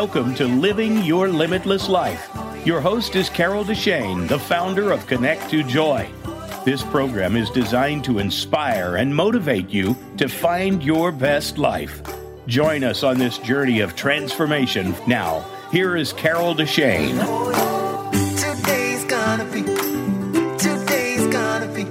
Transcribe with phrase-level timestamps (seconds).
[0.00, 2.30] Welcome to Living Your Limitless Life.
[2.64, 6.08] Your host is Carol Deshane, the founder of Connect to Joy.
[6.64, 12.00] This program is designed to inspire and motivate you to find your best life.
[12.46, 14.94] Join us on this journey of transformation.
[15.08, 17.18] Now, here is Carol Deshane.
[18.38, 19.62] Today's gonna be.
[20.58, 21.84] Today's gonna be.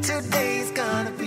[0.00, 1.26] Today's gonna be.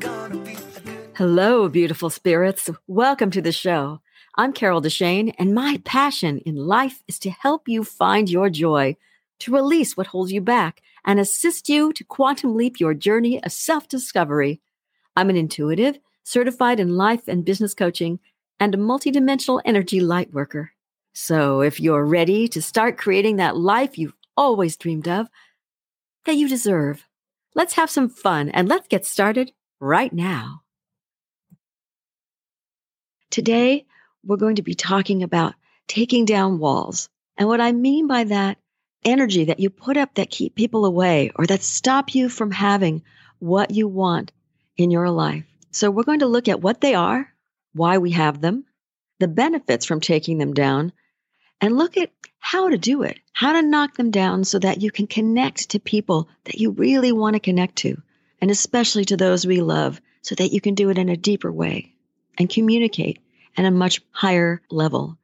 [0.00, 1.10] Gonna be a good.
[1.14, 2.68] Hello, beautiful spirits.
[2.88, 4.00] Welcome to the show.
[4.34, 8.96] I'm Carol Deshane, and my passion in life is to help you find your joy,
[9.40, 13.52] to release what holds you back, and assist you to quantum leap your journey of
[13.52, 14.62] self discovery.
[15.16, 18.20] I'm an intuitive, certified in life and business coaching,
[18.58, 20.72] and a multidimensional energy light worker.
[21.12, 25.28] So if you're ready to start creating that life you've always dreamed of,
[26.24, 27.06] that you deserve,
[27.54, 30.62] let's have some fun and let's get started right now.
[33.28, 33.84] Today,
[34.24, 35.54] we're going to be talking about
[35.88, 37.08] taking down walls.
[37.36, 38.58] And what I mean by that,
[39.04, 43.02] energy that you put up that keep people away or that stop you from having
[43.40, 44.32] what you want
[44.76, 45.44] in your life.
[45.72, 47.28] So we're going to look at what they are,
[47.72, 48.64] why we have them,
[49.18, 50.92] the benefits from taking them down,
[51.60, 54.90] and look at how to do it, how to knock them down so that you
[54.90, 58.00] can connect to people that you really want to connect to,
[58.40, 61.50] and especially to those we love, so that you can do it in a deeper
[61.50, 61.94] way
[62.38, 63.20] and communicate
[63.56, 65.18] at a much higher level.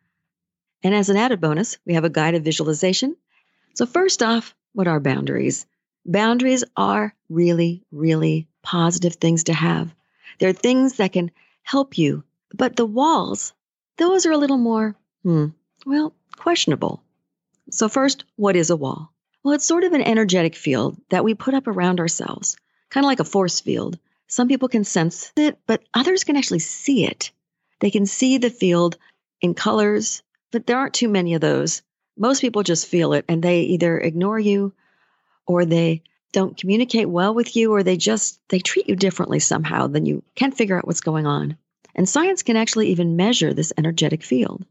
[0.83, 3.17] And as an added bonus, we have a guided visualization.
[3.75, 5.67] So, first off, what are boundaries?
[6.05, 9.95] Boundaries are really, really positive things to have.
[10.39, 11.31] They're things that can
[11.63, 12.25] help you.
[12.55, 13.53] But the walls,
[13.97, 15.47] those are a little more, hmm,
[15.85, 17.03] well, questionable.
[17.71, 19.13] So, first, what is a wall?
[19.43, 22.57] Well, it's sort of an energetic field that we put up around ourselves,
[22.91, 23.99] kind of like a force field.
[24.27, 27.31] Some people can sense it, but others can actually see it.
[27.81, 28.97] They can see the field
[29.41, 31.83] in colors, but there aren't too many of those.
[32.17, 34.73] Most people just feel it and they either ignore you
[35.47, 36.03] or they
[36.33, 40.23] don't communicate well with you or they just they treat you differently somehow then you
[40.35, 41.57] can't figure out what's going on.
[41.95, 44.65] And science can actually even measure this energetic field.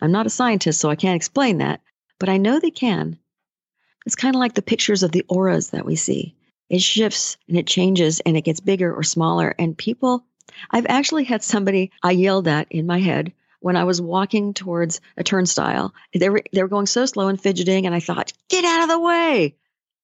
[0.00, 1.80] I'm not a scientist so I can't explain that,
[2.18, 3.18] but I know they can.
[4.06, 6.34] It's kind of like the pictures of the auras that we see.
[6.70, 10.24] It shifts and it changes and it gets bigger or smaller and people
[10.70, 15.00] I've actually had somebody I yelled at in my head when I was walking towards
[15.16, 15.94] a turnstile.
[16.14, 18.88] They were they were going so slow and fidgeting, and I thought, "Get out of
[18.88, 19.54] the way!"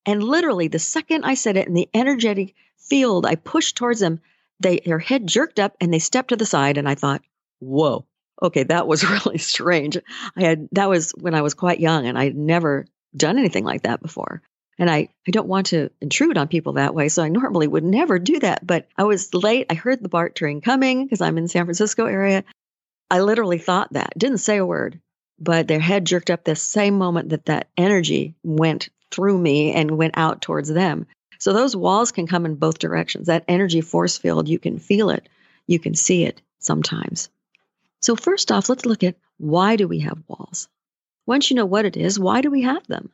[0.07, 4.21] And literally, the second I said it in the energetic field, I pushed towards them.
[4.61, 7.23] They their head jerked up and they stepped to the side, and I thought,
[7.59, 8.07] "Whoa."
[8.41, 9.99] Okay, that was really strange.
[10.37, 13.83] I had that was when I was quite young and I'd never done anything like
[13.83, 14.43] that before.
[14.79, 17.09] And I, I don't want to intrude on people that way.
[17.09, 18.67] So I normally would never do that.
[18.67, 19.67] But I was late.
[19.71, 22.45] I heard the BART train coming because I'm in San Francisco area.
[23.11, 25.01] I literally thought that, didn't say a word,
[25.41, 29.97] but their head jerked up the same moment that that energy went through me and
[29.97, 31.07] went out towards them.
[31.39, 33.27] So those walls can come in both directions.
[33.27, 35.29] That energy force field, you can feel it,
[35.67, 37.31] you can see it sometimes.
[38.01, 40.69] So, first off, let's look at why do we have walls?
[41.27, 43.11] Once you know what it is, why do we have them?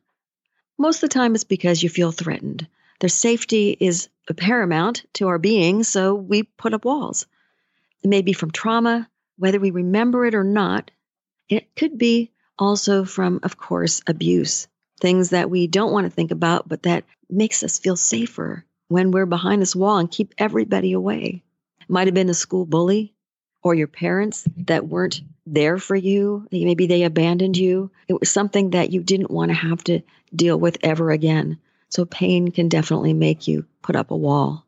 [0.78, 2.66] Most of the time, it's because you feel threatened.
[3.00, 7.26] Their safety is paramount to our being, so we put up walls.
[8.02, 10.90] It may be from trauma, whether we remember it or not.
[11.48, 14.68] It could be also from, of course, abuse,
[15.00, 19.10] things that we don't want to think about, but that makes us feel safer when
[19.10, 21.42] we're behind this wall and keep everybody away.
[21.80, 23.14] It might have been a school bully
[23.62, 26.46] or your parents that weren't there for you.
[26.50, 27.90] Maybe they abandoned you.
[28.08, 30.00] It was something that you didn't want to have to
[30.34, 31.58] deal with ever again.
[31.90, 34.66] So pain can definitely make you put up a wall.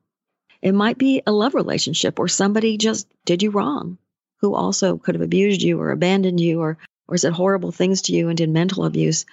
[0.62, 3.98] It might be a love relationship or somebody just did you wrong
[4.40, 8.12] who also could have abused you or abandoned you or, or said horrible things to
[8.12, 9.24] you and did mental abuse.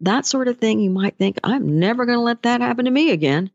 [0.00, 2.90] That sort of thing, you might think, I'm never going to let that happen to
[2.90, 3.50] me again.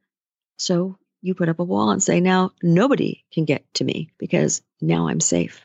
[0.57, 4.61] So you put up a wall and say, now nobody can get to me because
[4.81, 5.64] now I'm safe.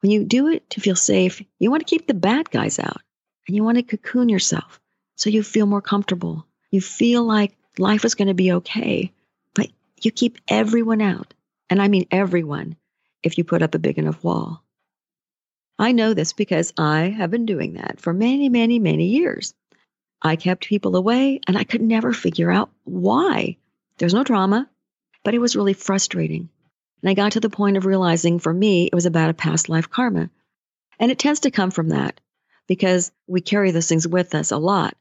[0.00, 3.00] When you do it to feel safe, you want to keep the bad guys out
[3.46, 4.80] and you want to cocoon yourself
[5.16, 6.46] so you feel more comfortable.
[6.70, 9.12] You feel like life is going to be okay,
[9.54, 9.68] but
[10.00, 11.34] you keep everyone out.
[11.70, 12.76] And I mean everyone
[13.22, 14.62] if you put up a big enough wall.
[15.78, 19.54] I know this because I have been doing that for many, many, many years.
[20.20, 23.56] I kept people away and I could never figure out why.
[23.98, 24.68] There's no drama,
[25.24, 26.48] but it was really frustrating.
[27.02, 29.68] And I got to the point of realizing for me, it was about a past
[29.68, 30.30] life karma.
[30.98, 32.20] And it tends to come from that
[32.66, 34.96] because we carry those things with us a lot.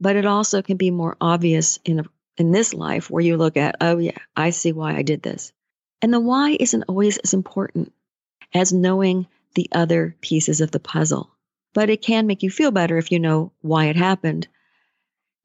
[0.00, 2.04] But it also can be more obvious in, a,
[2.36, 5.52] in this life where you look at, oh, yeah, I see why I did this.
[6.00, 7.92] And the why isn't always as important
[8.54, 11.30] as knowing the other pieces of the puzzle.
[11.74, 14.48] But it can make you feel better if you know why it happened,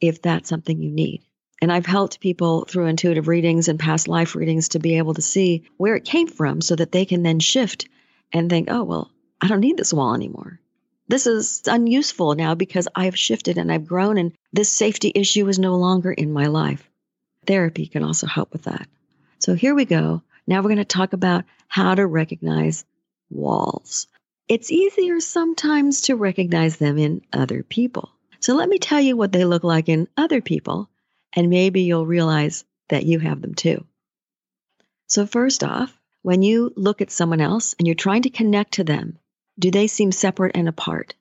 [0.01, 1.23] if that's something you need.
[1.61, 5.21] And I've helped people through intuitive readings and past life readings to be able to
[5.21, 7.87] see where it came from so that they can then shift
[8.31, 9.11] and think, oh, well,
[9.41, 10.59] I don't need this wall anymore.
[11.07, 15.57] This is unuseful now because I've shifted and I've grown, and this safety issue is
[15.57, 16.89] no longer in my life.
[17.45, 18.87] Therapy can also help with that.
[19.39, 20.21] So here we go.
[20.45, 22.83] Now we're going to talk about how to recognize
[23.29, 24.07] walls.
[24.47, 28.11] It's easier sometimes to recognize them in other people.
[28.39, 30.89] So let me tell you what they look like in other people,
[31.33, 33.85] and maybe you'll realize that you have them too.
[35.07, 38.83] So, first off, when you look at someone else and you're trying to connect to
[38.83, 39.17] them,
[39.57, 41.15] do they seem separate and apart?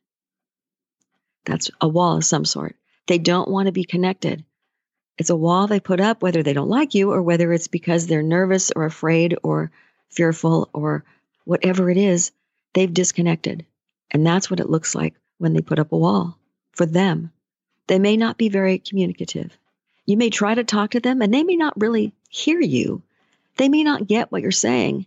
[1.44, 2.76] That's a wall of some sort.
[3.06, 4.44] They don't want to be connected.
[5.17, 8.06] It's a wall they put up, whether they don't like you or whether it's because
[8.06, 9.70] they're nervous or afraid or
[10.11, 11.05] fearful or
[11.44, 12.32] whatever it is,
[12.75, 13.64] they've disconnected.
[14.11, 16.38] And that's what it looks like when they put up a wall
[16.73, 17.32] for them.
[17.87, 19.56] They may not be very communicative.
[20.06, 23.03] You may try to talk to them and they may not really hear you.
[23.56, 25.06] They may not get what you're saying.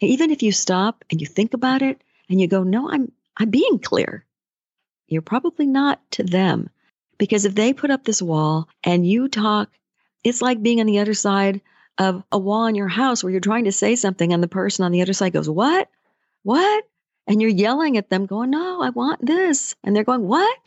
[0.00, 3.50] even if you stop and you think about it and you go, "No, I'm I'm
[3.50, 4.24] being clear."
[5.08, 6.70] You're probably not to them.
[7.18, 9.70] Because if they put up this wall and you talk,
[10.22, 11.60] it's like being on the other side
[11.98, 14.84] of a wall in your house where you're trying to say something and the person
[14.84, 15.90] on the other side goes, What?
[16.44, 16.84] What?
[17.26, 19.74] And you're yelling at them, going, No, I want this.
[19.82, 20.58] And they're going, What?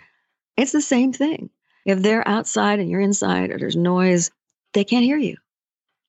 [0.58, 1.50] It's the same thing.
[1.86, 4.32] If they're outside and you're inside or there's noise,
[4.74, 5.38] they can't hear you.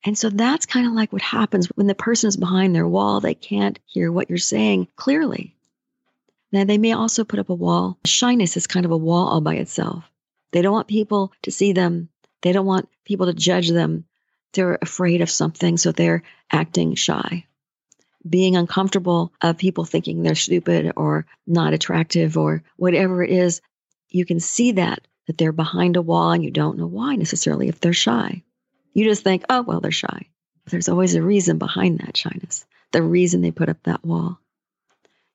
[0.04, 3.20] And so that's kind of like what happens when the person is behind their wall.
[3.20, 5.54] They can't hear what you're saying clearly.
[6.50, 7.98] Now, they may also put up a wall.
[8.04, 10.04] Shyness is kind of a wall all by itself.
[10.50, 12.10] They don't want people to see them.
[12.42, 14.04] They don't want people to judge them.
[14.52, 17.46] They're afraid of something, so they're acting shy.
[18.28, 23.62] Being uncomfortable of people thinking they're stupid or not attractive or whatever it is,
[24.10, 27.68] you can see that, that they're behind a wall and you don't know why necessarily
[27.68, 28.42] if they're shy.
[28.94, 30.26] You just think, oh, well, they're shy.
[30.64, 34.38] But there's always a reason behind that shyness, the reason they put up that wall.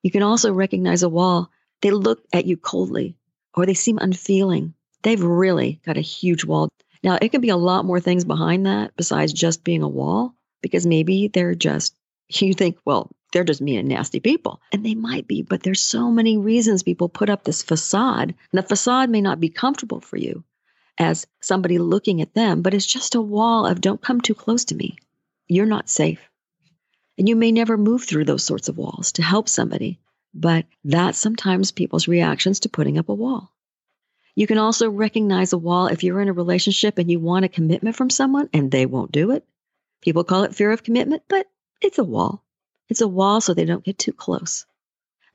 [0.04, 1.51] You can also recognize a wall.
[1.81, 3.16] They look at you coldly
[3.56, 4.74] or they seem unfeeling
[5.07, 6.69] they've really got a huge wall.
[7.04, 10.34] Now, it can be a lot more things behind that besides just being a wall,
[10.62, 11.95] because maybe they're just,
[12.30, 14.60] you think, well, they're just mean and nasty people.
[14.72, 18.30] And they might be, but there's so many reasons people put up this facade.
[18.30, 20.44] And the facade may not be comfortable for you
[20.98, 24.66] as somebody looking at them, but it's just a wall of don't come too close
[24.66, 24.98] to me.
[25.48, 26.19] You're not safe.
[27.19, 30.00] And you may never move through those sorts of walls to help somebody,
[30.34, 33.54] but that's sometimes people's reactions to putting up a wall.
[34.34, 37.50] You can also recognize a wall if you're in a relationship and you want a
[37.50, 39.45] commitment from someone and they won't do it.
[40.01, 41.45] People call it fear of commitment, but
[41.84, 42.44] it's a wall.
[42.89, 44.66] It's a wall so they don't get too close.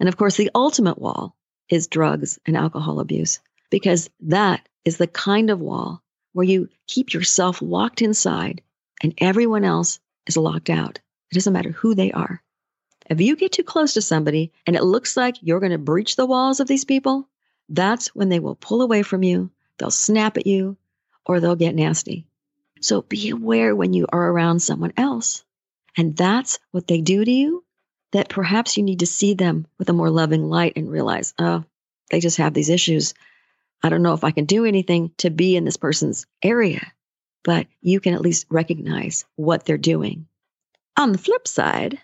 [0.01, 1.37] And of course, the ultimate wall
[1.69, 3.41] is drugs and alcohol abuse,
[3.71, 6.03] because that is the kind of wall
[6.33, 8.63] where you keep yourself locked inside
[9.03, 10.99] and everyone else is locked out.
[11.31, 12.43] It doesn't matter who they are.
[13.09, 16.17] If you get too close to somebody and it looks like you're going to breach
[16.17, 17.29] the walls of these people,
[17.69, 20.77] that's when they will pull away from you, they'll snap at you,
[21.27, 22.27] or they'll get nasty.
[22.81, 25.45] So be aware when you are around someone else
[25.97, 27.65] and that's what they do to you,
[28.13, 31.65] that perhaps you need to see them with a more loving light and realize, oh,
[32.11, 33.15] they just have these issues.
[33.83, 36.93] I don't know if I can do anything to be in this person's area,
[37.43, 40.27] but you can at least recognize what they're doing.
[40.97, 41.99] On the flip side,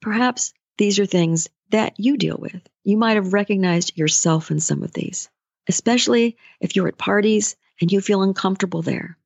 [0.00, 2.60] perhaps these are things that you deal with.
[2.84, 5.28] You might have recognized yourself in some of these,
[5.68, 9.18] especially if you're at parties and you feel uncomfortable there.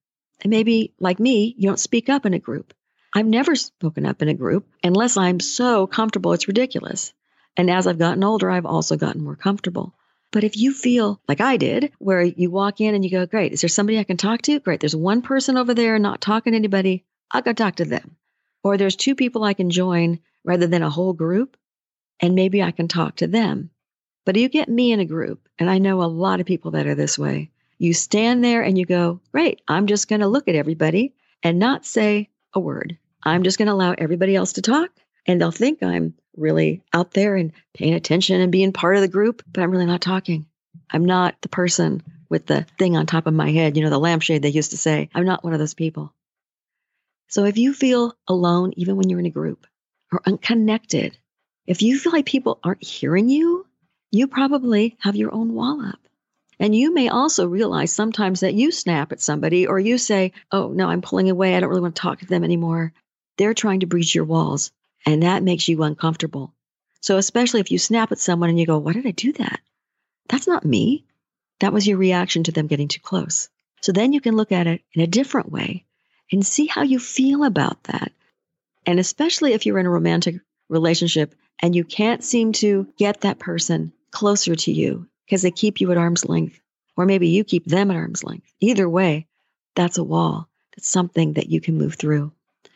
[0.43, 2.73] And maybe, like me, you don't speak up in a group.
[3.13, 7.13] I've never spoken up in a group unless I'm so comfortable it's ridiculous.
[7.57, 9.95] And as I've gotten older, I've also gotten more comfortable.
[10.31, 13.53] But if you feel like I did, where you walk in and you go, Great,
[13.53, 14.61] is there somebody I can talk to?
[14.61, 17.05] Great, there's one person over there not talking to anybody.
[17.33, 18.17] I'll go talk to them.
[18.63, 21.57] Or there's two people I can join rather than a whole group
[22.21, 23.71] and maybe I can talk to them.
[24.25, 26.87] But you get me in a group, and I know a lot of people that
[26.87, 27.51] are this way.
[27.79, 31.59] You stand there and you go, Great, I'm just going to look at everybody and
[31.59, 32.99] not say a word.
[33.23, 34.91] I'm just going to allow everybody else to talk,
[35.27, 39.09] and they'll think I'm really out there and paying attention and being part of the
[39.09, 40.47] group, but I'm really not talking.
[40.91, 43.99] I'm not the person with the thing on top of my head, you know, the
[43.99, 45.11] lampshade they used to say.
[45.15, 46.15] I'm not one of those people.
[47.29, 49.67] So if you feel alone, even when you're in a group,
[50.13, 51.17] or unconnected,
[51.67, 53.67] if you feel like people aren't hearing you,
[54.11, 56.01] you probably have your own wall up.
[56.59, 60.69] And you may also realize sometimes that you snap at somebody or you say, Oh,
[60.69, 61.57] no, I'm pulling away.
[61.57, 62.93] I don't really want to talk to them anymore.
[63.41, 64.71] They're trying to breach your walls,
[65.07, 66.53] and that makes you uncomfortable.
[67.01, 69.61] So, especially if you snap at someone and you go, Why did I do that?
[70.29, 71.07] That's not me.
[71.61, 73.49] That was your reaction to them getting too close.
[73.81, 75.87] So then you can look at it in a different way
[76.31, 78.13] and see how you feel about that.
[78.85, 80.37] And especially if you're in a romantic
[80.69, 85.81] relationship and you can't seem to get that person closer to you because they keep
[85.81, 86.61] you at arm's length,
[86.95, 88.53] or maybe you keep them at arm's length.
[88.61, 89.29] Either way,
[89.75, 90.47] that's a wall.
[90.77, 92.33] That's something that you can move through.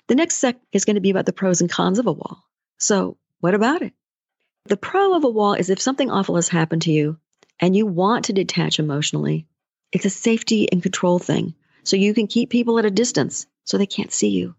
[0.08, 2.44] The next sec is going to be about the pros and cons of a wall.
[2.78, 3.92] So, what about it?
[4.66, 7.18] The pro of a wall is if something awful has happened to you
[7.60, 9.46] and you want to detach emotionally,
[9.92, 11.54] it's a safety and control thing.
[11.84, 14.54] So you can keep people at a distance so they can't see you.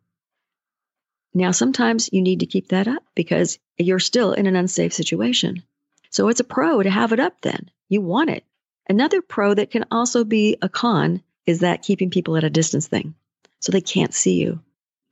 [1.34, 5.64] Now, sometimes you need to keep that up because you're still in an unsafe situation.
[6.10, 7.70] So it's a pro to have it up then.
[7.90, 8.46] You want it.
[8.88, 12.88] Another pro that can also be a con is that keeping people at a distance
[12.88, 13.16] thing
[13.60, 14.62] so they can't see you.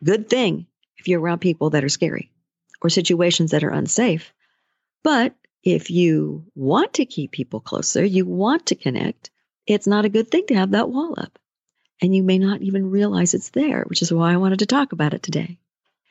[0.03, 0.67] Good thing
[0.97, 2.31] if you're around people that are scary
[2.81, 4.33] or situations that are unsafe.
[5.03, 9.31] But if you want to keep people closer, you want to connect,
[9.65, 11.39] it's not a good thing to have that wall up.
[12.01, 14.91] And you may not even realize it's there, which is why I wanted to talk
[14.91, 15.57] about it today.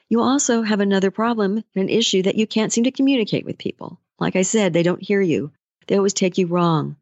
[0.09, 4.01] You also have another problem, an issue that you can't seem to communicate with people.
[4.19, 5.53] Like I said, they don't hear you.
[5.87, 6.97] They always take you wrong.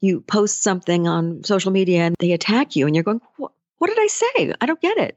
[0.00, 3.52] You post something on social media and they attack you, and you're going, What
[3.86, 4.54] did I say?
[4.60, 5.16] I don't get it.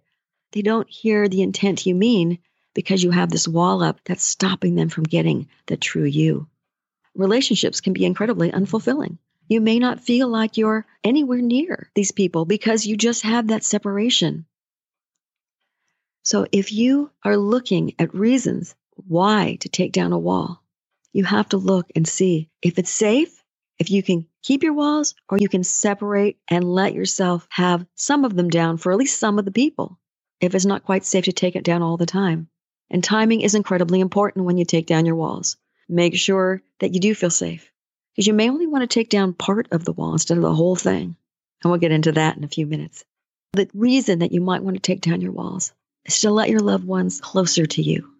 [0.51, 2.39] They don't hear the intent you mean
[2.73, 6.47] because you have this wall up that's stopping them from getting the true you.
[7.15, 9.17] Relationships can be incredibly unfulfilling.
[9.49, 13.63] You may not feel like you're anywhere near these people because you just have that
[13.63, 14.45] separation.
[16.23, 20.61] So if you are looking at reasons why to take down a wall,
[21.13, 23.41] you have to look and see if it's safe,
[23.79, 28.25] if you can keep your walls, or you can separate and let yourself have some
[28.25, 29.97] of them down for at least some of the people,
[30.39, 32.47] if it's not quite safe to take it down all the time.
[32.89, 35.57] And timing is incredibly important when you take down your walls.
[35.89, 37.71] Make sure that you do feel safe
[38.13, 40.55] because you may only want to take down part of the wall instead of the
[40.55, 41.15] whole thing.
[41.63, 43.03] And we'll get into that in a few minutes.
[43.53, 45.73] The reason that you might want to take down your walls
[46.05, 48.11] is to let your loved ones closer to you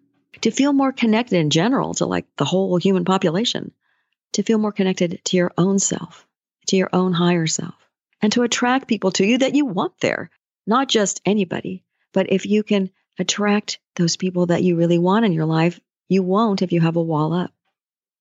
[0.42, 3.72] to feel more connected in general to like the whole human population,
[4.32, 6.26] to feel more connected to your own self,
[6.66, 7.74] to your own higher self,
[8.20, 10.30] and to attract people to you that you want there,
[10.66, 15.32] not just anybody, but if you can attract those people that you really want in
[15.32, 17.52] your life, you won't if you have a wall up.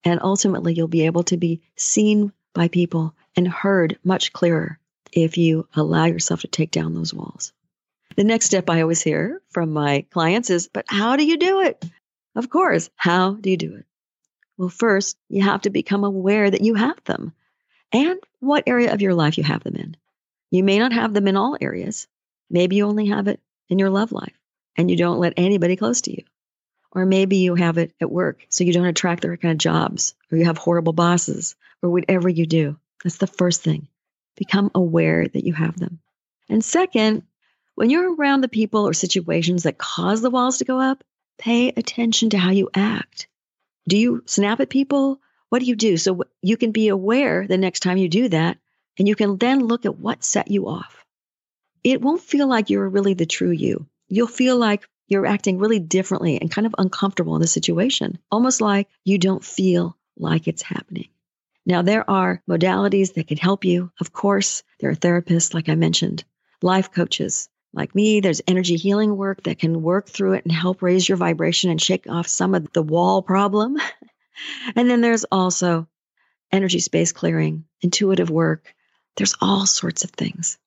[0.03, 4.79] And ultimately, you'll be able to be seen by people and heard much clearer
[5.12, 7.53] if you allow yourself to take down those walls.
[8.15, 11.62] The next step I always hear from my clients is, but how do you do
[11.62, 11.84] it?
[12.36, 12.89] Of course.
[12.96, 13.86] How do you do it?
[14.58, 17.34] Well, first, you have to become aware that you have them
[17.91, 19.96] and what area of your life you have them in.
[20.50, 22.08] You may not have them in all areas.
[22.50, 24.38] Maybe you only have it in your love life
[24.75, 26.24] and you don't let anybody close to you.
[26.91, 29.57] Or maybe you have it at work, so you don't attract the right kind of
[29.57, 32.77] jobs, or you have horrible bosses, or whatever you do.
[33.03, 33.88] That's the first thing.
[34.36, 36.00] Become aware that you have them.
[36.50, 37.24] And second,
[37.75, 41.03] when you're around the people or situations that cause the walls to go up,
[41.38, 43.27] Pay attention to how you act.
[43.88, 45.21] Do you snap at people?
[45.50, 45.97] What do you do?
[45.97, 48.57] So you can be aware the next time you do that,
[48.97, 51.05] and you can then look at what set you off.
[51.88, 53.88] It won't feel like you're really the true you.
[54.10, 58.60] You'll feel like you're acting really differently and kind of uncomfortable in the situation, almost
[58.60, 61.08] like you don't feel like it's happening.
[61.65, 63.89] Now, there are modalities that can help you.
[64.01, 66.25] Of course, there are therapists, like I mentioned,
[66.62, 70.82] life coaches, like me, there's energy healing work that can work through it and help
[70.82, 73.77] raise your vibration and shake off some of the wall problem.
[74.75, 75.88] and then there's also
[76.51, 78.75] energy space clearing, intuitive work.
[79.15, 80.58] There's all sorts of things.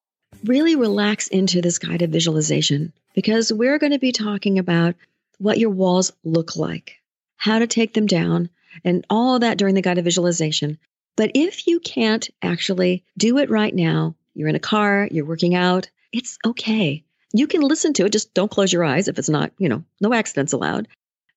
[0.45, 4.95] Really relax into this guided visualization because we're going to be talking about
[5.39, 6.97] what your walls look like,
[7.37, 8.49] how to take them down,
[8.85, 10.79] and all that during the guided visualization.
[11.17, 15.55] But if you can't actually do it right now, you're in a car, you're working
[15.55, 17.05] out, it's okay.
[17.33, 18.13] You can listen to it.
[18.13, 20.89] Just don't close your eyes if it's not, you know, no accidents allowed.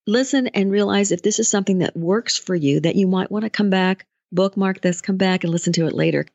[0.07, 3.43] Listen and realize if this is something that works for you, that you might want
[3.43, 6.25] to come back, bookmark this, come back and listen to it later.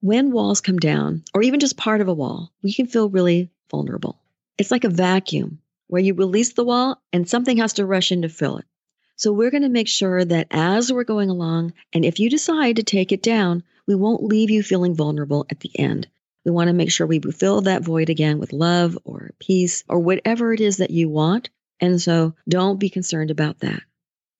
[0.00, 3.50] When walls come down, or even just part of a wall, we can feel really
[3.68, 4.20] vulnerable.
[4.56, 8.22] It's like a vacuum where you release the wall and something has to rush in
[8.22, 8.64] to fill it.
[9.16, 12.76] So we're going to make sure that as we're going along, and if you decide
[12.76, 16.06] to take it down, we won't leave you feeling vulnerable at the end.
[16.44, 19.98] We want to make sure we fill that void again with love or peace or
[19.98, 21.50] whatever it is that you want.
[21.80, 23.82] And so don't be concerned about that.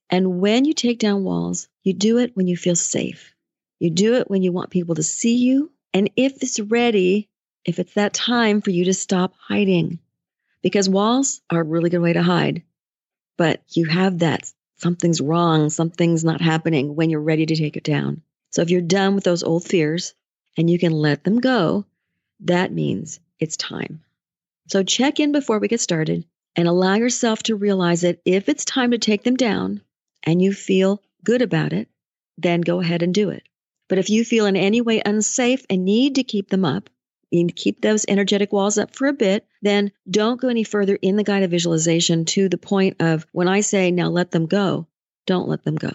[0.08, 3.34] And when you take down walls, you do it when you feel safe.
[3.78, 5.70] You do it when you want people to see you.
[5.94, 7.28] And if it's ready,
[7.64, 9.98] if it's that time for you to stop hiding,
[10.62, 12.62] because walls are a really good way to hide.
[13.36, 17.84] But you have that something's wrong, something's not happening when you're ready to take it
[17.84, 18.22] down.
[18.50, 20.14] So if you're done with those old fears
[20.56, 21.84] and you can let them go,
[22.40, 24.02] that means it's time.
[24.68, 28.64] So check in before we get started and allow yourself to realize that if it's
[28.64, 29.80] time to take them down
[30.22, 31.88] and you feel good about it,
[32.36, 33.47] then go ahead and do it.
[33.88, 36.90] But if you feel in any way unsafe and need to keep them up,
[37.32, 40.96] need to keep those energetic walls up for a bit, then don't go any further
[40.96, 44.86] in the guided visualization to the point of when I say, now let them go,
[45.26, 45.92] don't let them go.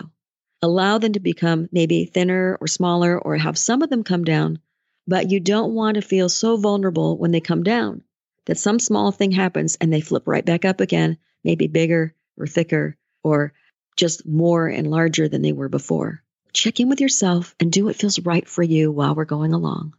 [0.62, 4.60] Allow them to become maybe thinner or smaller or have some of them come down,
[5.08, 8.04] but you don't want to feel so vulnerable when they come down
[8.46, 12.48] that some small thing happens and they flip right back up again, maybe bigger or
[12.48, 13.54] thicker or
[13.96, 16.23] just more and larger than they were before.
[16.54, 19.96] Check in with yourself and do what feels right for you while we're going along.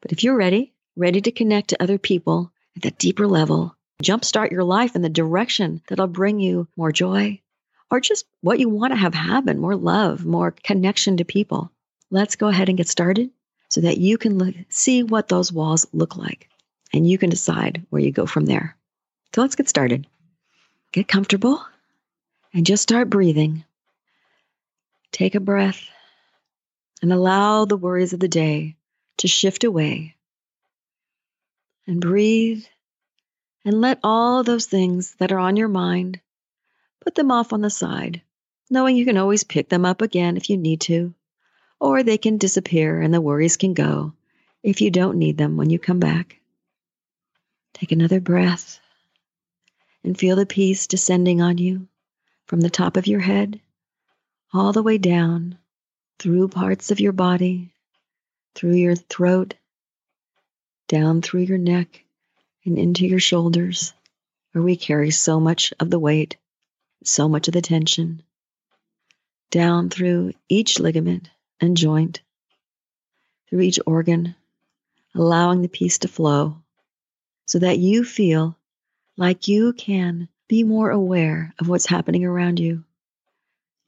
[0.00, 4.50] But if you're ready, ready to connect to other people at that deeper level, jumpstart
[4.50, 7.40] your life in the direction that'll bring you more joy
[7.90, 11.70] or just what you want to have happen more love, more connection to people.
[12.10, 13.30] Let's go ahead and get started
[13.68, 16.48] so that you can look, see what those walls look like
[16.94, 18.76] and you can decide where you go from there.
[19.34, 20.06] So let's get started.
[20.92, 21.64] Get comfortable
[22.54, 23.64] and just start breathing.
[25.14, 25.80] Take a breath
[27.00, 28.74] and allow the worries of the day
[29.18, 30.16] to shift away.
[31.86, 32.64] And breathe
[33.64, 36.20] and let all those things that are on your mind,
[37.00, 38.22] put them off on the side,
[38.68, 41.14] knowing you can always pick them up again if you need to,
[41.78, 44.14] or they can disappear and the worries can go
[44.64, 46.40] if you don't need them when you come back.
[47.72, 48.80] Take another breath
[50.02, 51.86] and feel the peace descending on you
[52.46, 53.60] from the top of your head
[54.54, 55.58] all the way down
[56.20, 57.74] through parts of your body
[58.54, 59.54] through your throat,
[60.86, 62.04] down through your neck,
[62.64, 63.92] and into your shoulders,
[64.52, 66.36] where we carry so much of the weight,
[67.02, 68.22] so much of the tension,
[69.50, 71.28] down through each ligament
[71.60, 72.22] and joint,
[73.48, 74.36] through each organ,
[75.16, 76.56] allowing the peace to flow
[77.46, 78.56] so that you feel
[79.16, 82.84] like you can be more aware of what's happening around you,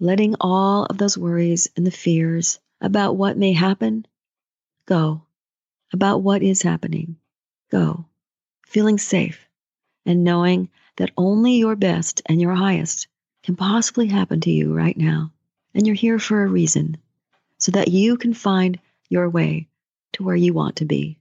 [0.01, 4.07] letting all of those worries and the fears about what may happen
[4.87, 5.23] Go.
[5.93, 7.17] About what is happening.
[7.71, 8.07] Go.
[8.67, 9.49] Feeling safe
[10.05, 13.09] and knowing that only your best and your highest
[13.43, 15.33] can possibly happen to you right now.
[15.75, 16.97] And you're here for a reason
[17.59, 18.79] so that you can find
[19.09, 19.69] your way
[20.13, 21.19] to where you want to be.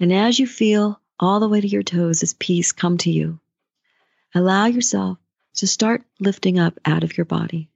[0.00, 3.38] And as you feel all the way to your toes as peace come to you,
[4.34, 5.18] allow yourself
[5.58, 7.68] to start lifting up out of your body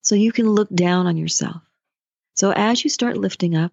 [0.00, 1.60] so you can look down on yourself
[2.36, 3.72] so as you start lifting up,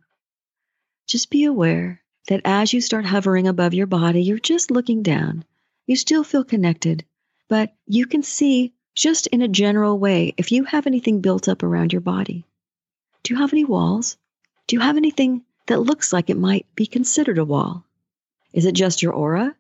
[1.06, 5.44] just be aware that as you start hovering above your body, you're just looking down.
[5.86, 7.04] You still feel connected,
[7.50, 11.62] but you can see just in a general way if you have anything built up
[11.62, 12.46] around your body.
[13.24, 14.16] Do you have any walls?
[14.68, 17.84] Do you have anything that looks like it might be considered a wall?
[18.54, 19.58] Is it just your aura?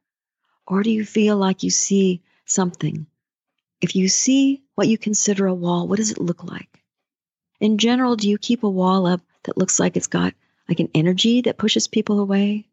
[0.65, 3.07] Or do you feel like you see something?
[3.81, 6.83] If you see what you consider a wall, what does it look like?
[7.59, 10.33] In general, do you keep a wall up that looks like it's got
[10.67, 12.65] like an energy that pushes people away?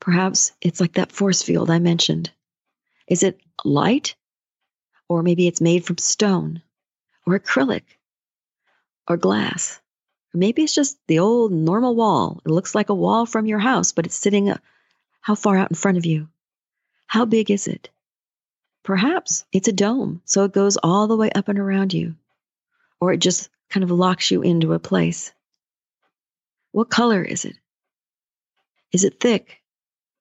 [0.00, 2.30] Perhaps it's like that force field I mentioned.
[3.06, 4.16] Is it light?
[5.08, 6.62] Or maybe it's made from stone
[7.26, 7.82] or acrylic
[9.08, 9.80] or glass.
[10.34, 12.40] Or maybe it's just the old normal wall.
[12.44, 14.58] It looks like a wall from your house, but it's sitting uh,
[15.20, 16.28] how far out in front of you?
[17.06, 17.90] How big is it?
[18.82, 22.16] Perhaps it's a dome, so it goes all the way up and around you.
[23.00, 25.32] Or it just kind of locks you into a place.
[26.72, 27.56] What color is it?
[28.92, 29.62] Is it thick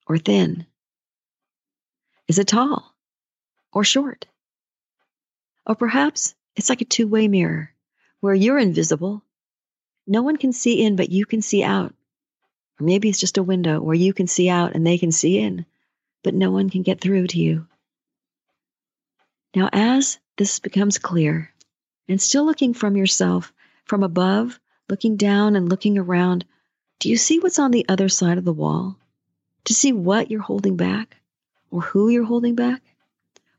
[0.06, 0.66] or thin?
[2.28, 2.94] Is it tall
[3.74, 4.26] or short?
[5.66, 7.72] Or perhaps it's like a two way mirror
[8.20, 9.24] where you're invisible.
[10.06, 11.94] No one can see in, but you can see out.
[12.80, 15.40] Or maybe it's just a window where you can see out and they can see
[15.40, 15.66] in,
[16.24, 17.68] but no one can get through to you.
[19.54, 21.54] Now, as this becomes clear,
[22.08, 23.52] and still looking from yourself,
[23.86, 24.60] from above,
[24.90, 26.46] looking down and looking around,
[27.00, 28.98] do you see what's on the other side of the wall?
[29.66, 31.18] To see what you're holding back
[31.70, 32.82] or who you're holding back?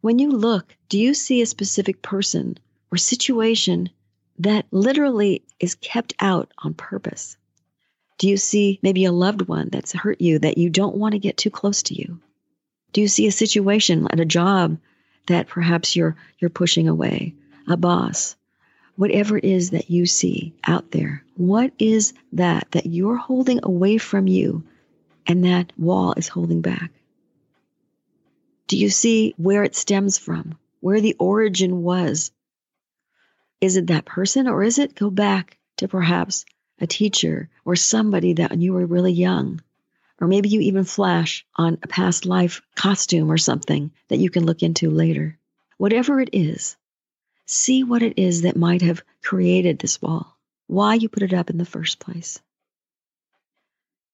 [0.01, 2.59] When you look, do you see a specific person
[2.91, 3.91] or situation
[4.39, 7.37] that literally is kept out on purpose?
[8.19, 11.19] Do you see maybe a loved one that's hurt you that you don't want to
[11.19, 12.21] get too close to you?
[12.93, 14.79] Do you see a situation at a job
[15.27, 17.35] that perhaps you're you're pushing away?
[17.69, 18.37] A boss,
[18.97, 23.99] whatever it is that you see out there, what is that that you're holding away
[23.99, 24.65] from you
[25.27, 26.91] and that wall is holding back?
[28.67, 32.33] Do you see where it stems from, where the origin was?
[33.61, 36.45] Is it that person or is it go back to perhaps
[36.81, 39.61] a teacher or somebody that when you were really young?
[40.23, 44.47] Or maybe you even flash on a past life costume or something that you can
[44.47, 45.37] look into later.
[45.79, 46.77] Whatever it is,
[47.45, 51.51] see what it is that might have created this wall, why you put it up
[51.51, 52.41] in the first place.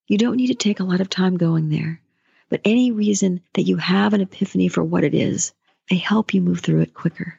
[0.07, 2.01] You don't need to take a lot of time going there,
[2.49, 5.53] but any reason that you have an epiphany for what it is,
[5.91, 7.39] they help you move through it quicker.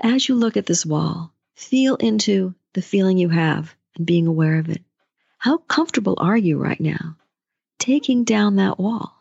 [0.00, 4.58] As you look at this wall, feel into the feeling you have and being aware
[4.58, 4.80] of it.
[5.44, 7.18] How comfortable are you right now
[7.78, 9.14] taking down that wall?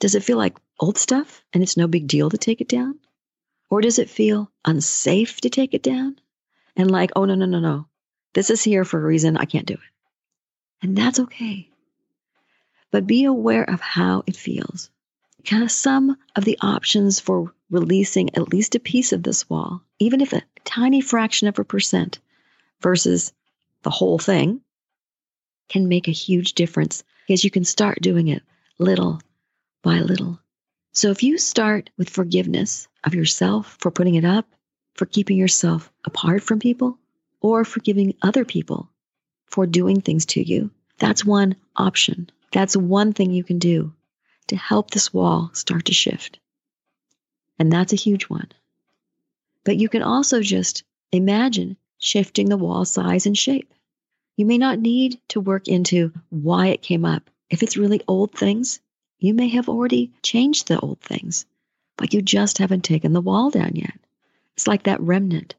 [0.00, 2.98] Does it feel like old stuff and it's no big deal to take it down?
[3.68, 6.18] Or does it feel unsafe to take it down?
[6.74, 7.86] And like, oh, no, no, no, no.
[8.32, 9.36] This is here for a reason.
[9.36, 9.80] I can't do it.
[10.80, 11.68] And that's okay.
[12.90, 14.88] But be aware of how it feels.
[15.44, 19.82] Kind of some of the options for releasing at least a piece of this wall,
[19.98, 22.20] even if a tiny fraction of a percent
[22.80, 23.34] versus
[23.82, 24.62] the whole thing,
[25.68, 28.42] can make a huge difference because you can start doing it
[28.78, 29.20] little
[29.82, 30.40] by little.
[30.92, 34.46] So if you start with forgiveness of yourself for putting it up,
[34.94, 36.98] for keeping yourself apart from people,
[37.40, 38.90] or forgiving other people
[39.46, 42.30] for doing things to you, that's one option.
[42.52, 43.92] That's one thing you can do
[44.48, 46.38] to help this wall start to shift.
[47.58, 48.48] And that's a huge one.
[49.64, 53.72] But you can also just imagine shifting the wall size and shape.
[54.38, 57.28] You may not need to work into why it came up.
[57.50, 58.78] If it's really old things,
[59.18, 61.44] you may have already changed the old things,
[61.96, 63.98] but you just haven't taken the wall down yet.
[64.54, 65.56] It's like that remnant,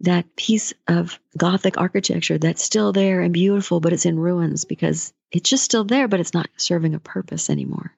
[0.00, 5.14] that piece of Gothic architecture that's still there and beautiful, but it's in ruins because
[5.30, 7.94] it's just still there, but it's not serving a purpose anymore.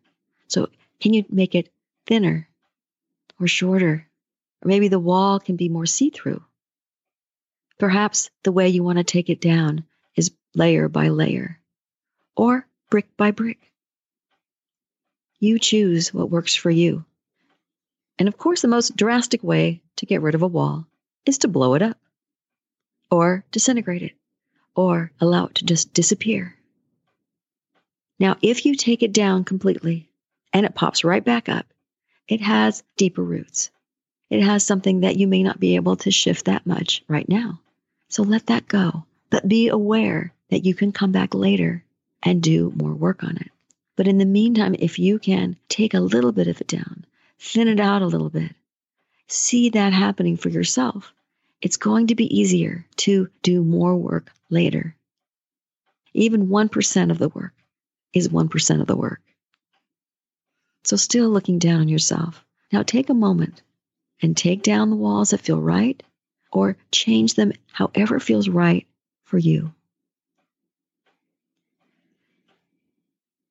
[0.46, 0.68] So,
[1.00, 1.72] can you make it
[2.07, 2.48] thinner
[3.40, 4.07] or shorter?
[4.62, 6.40] Or maybe the wall can be more see through.
[7.81, 9.85] Perhaps the way you want to take it down
[10.55, 11.59] layer by layer
[12.37, 13.73] or brick by brick.
[15.40, 17.05] You choose what works for you.
[18.19, 20.87] And of course, the most drastic way to get rid of a wall
[21.27, 21.99] is to blow it up
[23.11, 24.12] or disintegrate it
[24.75, 26.57] or allow it to just disappear.
[28.19, 30.09] Now, if you take it down completely
[30.53, 31.67] and it pops right back up,
[32.29, 33.71] it has deeper roots.
[34.31, 37.61] It has something that you may not be able to shift that much right now.
[38.09, 41.85] So let that go, but be aware that you can come back later
[42.23, 43.51] and do more work on it.
[43.97, 47.05] But in the meantime, if you can take a little bit of it down,
[47.40, 48.55] thin it out a little bit,
[49.27, 51.12] see that happening for yourself,
[51.61, 54.95] it's going to be easier to do more work later.
[56.12, 57.53] Even 1% of the work
[58.12, 59.21] is 1% of the work.
[60.85, 62.45] So, still looking down on yourself.
[62.73, 63.61] Now, take a moment
[64.23, 66.01] and take down the walls that feel right
[66.53, 68.87] or change them however feels right
[69.25, 69.73] for you.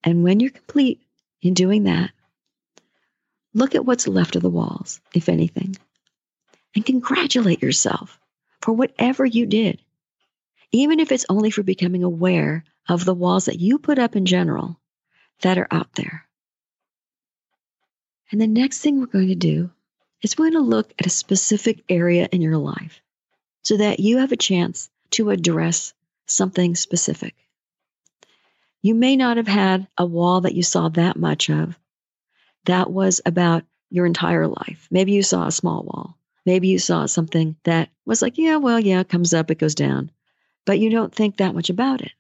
[0.03, 1.01] And when you're complete
[1.41, 2.11] in doing that,
[3.53, 5.75] look at what's left of the walls, if anything,
[6.75, 8.19] and congratulate yourself
[8.61, 9.81] for whatever you did,
[10.71, 14.25] even if it's only for becoming aware of the walls that you put up in
[14.25, 14.79] general
[15.41, 16.25] that are out there.
[18.31, 19.69] And the next thing we're going to do
[20.21, 23.01] is we're going to look at a specific area in your life
[23.63, 25.93] so that you have a chance to address
[26.25, 27.35] something specific.
[28.83, 31.79] You may not have had a wall that you saw that much of.
[32.65, 34.89] That was about your entire life.
[34.91, 36.17] Maybe you saw a small wall.
[36.45, 39.73] Maybe you saw something that was like, yeah, well, yeah, it comes up, it goes
[39.73, 40.11] down.
[40.65, 42.11] But you don't think that much about it.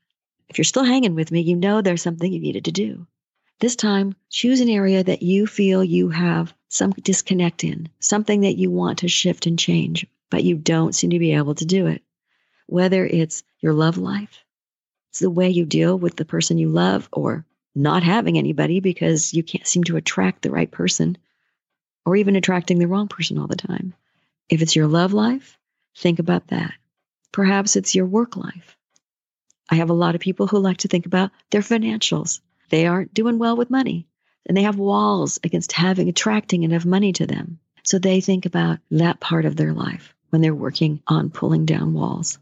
[0.47, 3.07] If you're still hanging with me, you know there's something you needed to do.
[3.59, 8.57] This time, choose an area that you feel you have some disconnect in, something that
[8.57, 11.87] you want to shift and change, but you don't seem to be able to do
[11.87, 12.03] it.
[12.67, 14.42] Whether it's your love life,
[15.13, 17.45] it's the way you deal with the person you love or
[17.75, 21.19] not having anybody because you can't seem to attract the right person
[22.03, 23.93] or even attracting the wrong person all the time.
[24.49, 25.59] If it's your love life,
[25.95, 26.73] think about that.
[27.31, 28.75] Perhaps it's your work life.
[29.69, 32.41] I have a lot of people who like to think about their financials.
[32.69, 34.07] They aren't doing well with money
[34.47, 37.59] and they have walls against having attracting enough money to them.
[37.83, 41.93] So they think about that part of their life when they're working on pulling down
[41.93, 42.39] walls.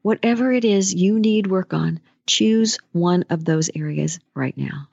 [0.00, 4.88] Whatever it is you need work on, Choose one of those areas right now.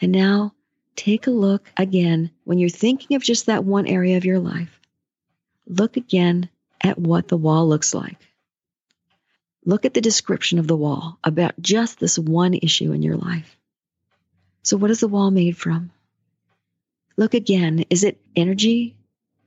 [0.00, 0.52] And now
[0.94, 4.80] take a look again when you're thinking of just that one area of your life.
[5.66, 6.48] Look again
[6.80, 8.18] at what the wall looks like.
[9.64, 13.56] Look at the description of the wall about just this one issue in your life.
[14.62, 15.90] So, what is the wall made from?
[17.16, 17.84] Look again.
[17.90, 18.96] Is it energy?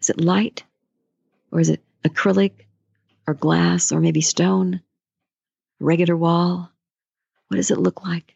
[0.01, 0.63] Is it light?
[1.51, 2.51] Or is it acrylic
[3.27, 4.81] or glass or maybe stone?
[5.79, 6.71] Regular wall?
[7.47, 8.35] What does it look like?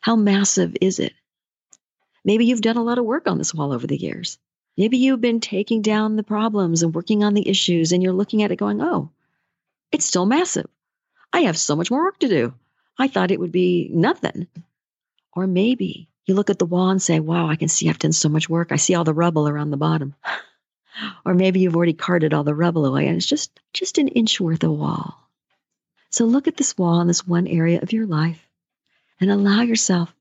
[0.00, 1.12] How massive is it?
[2.24, 4.38] Maybe you've done a lot of work on this wall over the years.
[4.76, 8.42] Maybe you've been taking down the problems and working on the issues, and you're looking
[8.42, 9.10] at it going, oh,
[9.92, 10.66] it's still massive.
[11.32, 12.54] I have so much more work to do.
[12.98, 14.46] I thought it would be nothing.
[15.34, 18.12] Or maybe you look at the wall and say, wow, I can see I've done
[18.12, 18.72] so much work.
[18.72, 20.14] I see all the rubble around the bottom.
[21.24, 24.40] or maybe you've already carted all the rubble away and it's just, just an inch
[24.40, 25.25] worth of wall.
[26.16, 28.48] So look at this wall in this one area of your life
[29.20, 30.14] and allow yourself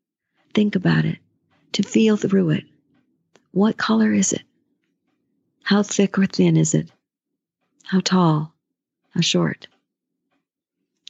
[0.54, 1.20] think about it,
[1.72, 2.66] to feel through it.
[3.52, 4.42] What color is it?
[5.64, 6.90] How thick or thin is it?
[7.86, 8.54] How tall?
[9.12, 9.70] How short?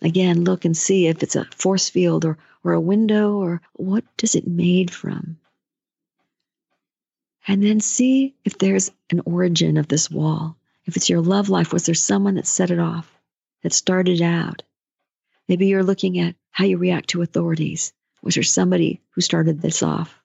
[0.04, 4.04] Again, look and see if it's a force field or, or a window or what
[4.18, 5.40] does it made from?
[7.48, 10.58] And then see if there's an origin of this wall.
[10.86, 13.12] If it's your love life, was there someone that set it off,
[13.64, 14.62] that started out?
[15.48, 17.94] Maybe you're looking at how you react to authorities.
[18.22, 20.20] Was there somebody who started this off?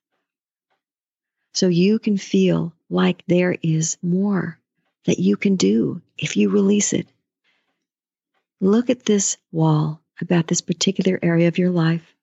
[1.52, 4.58] So you can feel like there is more
[5.04, 7.06] that you can do if you release it.
[8.60, 12.14] Look at this wall about this particular area of your life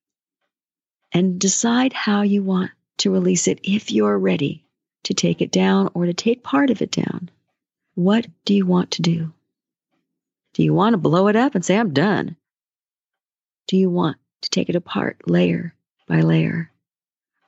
[1.11, 4.63] and decide how you want to release it if you're ready
[5.03, 7.29] to take it down or to take part of it down.
[7.95, 9.33] What do you want to do?
[10.53, 12.35] Do you want to blow it up and say, I'm done?
[13.67, 15.73] Do you want to take it apart layer
[16.07, 16.71] by layer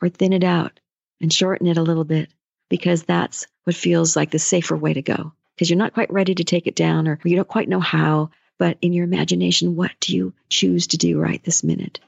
[0.02, 0.80] or thin it out
[1.22, 2.30] and shorten it a little bit
[2.70, 5.34] because that's what feels like the safer way to go?
[5.56, 8.30] Because you're not quite ready to take it down or you don't quite know how
[8.60, 12.00] but in your imagination, what do you choose to do right this minute?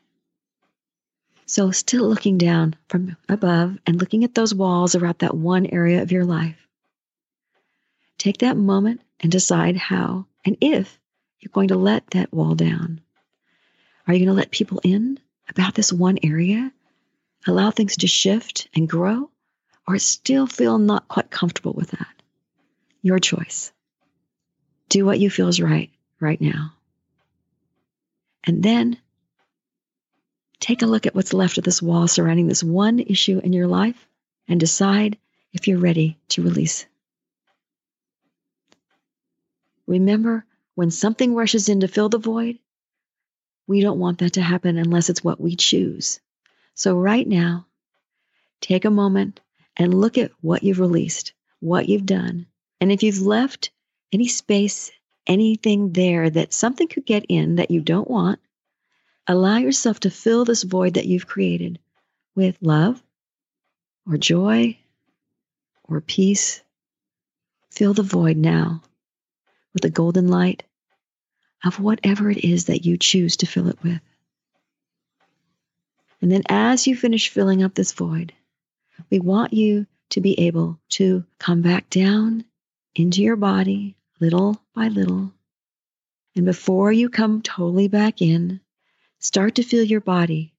[1.46, 6.02] So, still looking down from above and looking at those walls around that one area
[6.02, 6.68] of your life,
[8.18, 11.00] take that moment and decide how and if
[11.40, 13.02] you're going to let that wall down.
[14.08, 16.72] Are you going to let people in about this one area?
[17.48, 19.30] Allow things to shift and grow?
[19.88, 22.22] Or still feel not quite comfortable with that?
[23.02, 23.72] Your choice.
[24.90, 26.74] Do what you feel is right right now.
[28.44, 28.98] And then
[30.60, 33.68] take a look at what's left of this wall surrounding this one issue in your
[33.68, 34.08] life
[34.48, 35.18] and decide
[35.52, 36.86] if you're ready to release.
[39.88, 42.60] Remember, when something rushes in to fill the void,
[43.72, 46.20] we don't want that to happen unless it's what we choose.
[46.74, 47.66] So, right now,
[48.60, 49.40] take a moment
[49.78, 51.32] and look at what you've released,
[51.62, 52.48] what you've done.
[52.82, 53.72] And if you've left
[54.12, 54.92] any space
[55.26, 58.42] anything there that something could get in that you don't want,
[59.26, 61.80] allow yourself to fill this void that you've created
[62.36, 63.02] with love
[64.06, 64.78] or joy
[65.86, 66.62] or peace.
[67.70, 68.82] Fill the void now
[69.72, 70.64] with the golden light
[71.64, 74.02] of whatever it is that you choose to fill it with.
[76.22, 78.34] And then as you finish filling up this void,
[79.10, 82.46] we want you to be able to come back down
[82.96, 85.34] into your body little by little.
[86.36, 88.62] And before you come totally back in,
[89.20, 90.54] start to feel your body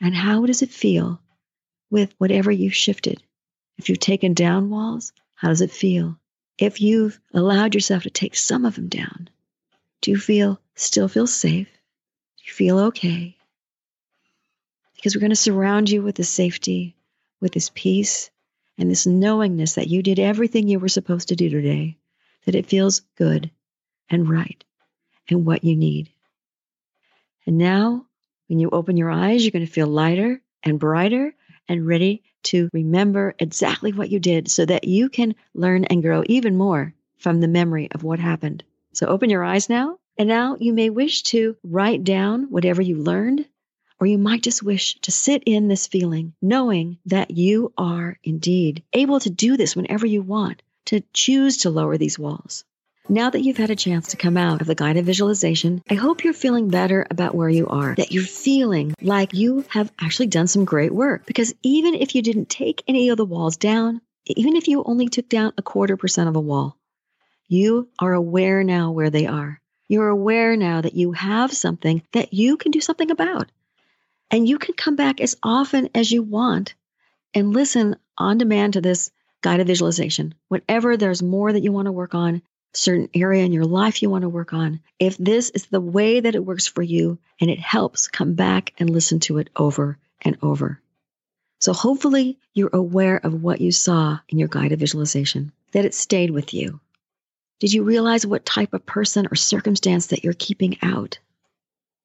[0.00, 1.20] and how does it feel
[1.90, 3.22] with whatever you've shifted?
[3.78, 6.18] If you've taken down walls, how does it feel?
[6.58, 9.28] If you've allowed yourself to take some of them down,
[10.00, 11.68] do you feel still feel safe?
[11.68, 13.36] Do you feel okay?
[14.94, 16.96] Because we're going to surround you with this safety,
[17.40, 18.30] with this peace,
[18.78, 21.96] and this knowingness that you did everything you were supposed to do today
[22.44, 23.50] that it feels good
[24.08, 24.64] and right
[25.28, 26.10] and what you need.
[27.46, 28.06] And now,
[28.48, 31.34] when you open your eyes, you're going to feel lighter and brighter
[31.68, 36.22] and ready to remember exactly what you did so that you can learn and grow
[36.26, 38.62] even more from the memory of what happened.
[38.96, 39.98] So open your eyes now.
[40.16, 43.46] And now you may wish to write down whatever you learned,
[44.00, 48.82] or you might just wish to sit in this feeling, knowing that you are indeed
[48.94, 52.64] able to do this whenever you want to choose to lower these walls.
[53.08, 56.24] Now that you've had a chance to come out of the guided visualization, I hope
[56.24, 60.46] you're feeling better about where you are, that you're feeling like you have actually done
[60.46, 61.26] some great work.
[61.26, 65.08] Because even if you didn't take any of the walls down, even if you only
[65.08, 66.78] took down a quarter percent of a wall,
[67.48, 69.60] you are aware now where they are.
[69.88, 73.50] You're aware now that you have something that you can do something about.
[74.30, 76.74] And you can come back as often as you want
[77.32, 79.10] and listen on demand to this
[79.42, 80.34] guided visualization.
[80.48, 84.10] Whenever there's more that you want to work on, certain area in your life you
[84.10, 87.48] want to work on, if this is the way that it works for you and
[87.48, 90.80] it helps, come back and listen to it over and over.
[91.60, 95.52] So hopefully you're aware of what you saw in your guided visualization.
[95.72, 96.80] that it stayed with you?
[97.58, 101.18] Did you realize what type of person or circumstance that you're keeping out?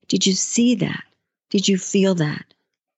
[0.08, 1.04] Did you see that?
[1.50, 2.46] Did you feel that?